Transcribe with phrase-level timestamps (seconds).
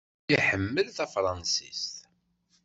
[0.33, 1.95] Iḥemmel tafṛansist.